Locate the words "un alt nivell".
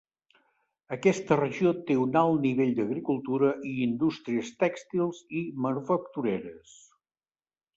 2.05-2.73